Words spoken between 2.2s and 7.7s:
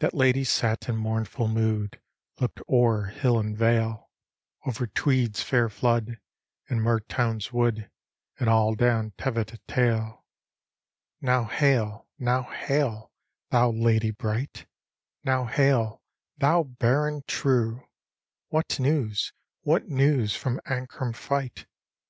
Look'd o'er hill and vale; Over Tweed's fair flood, and Mertoun's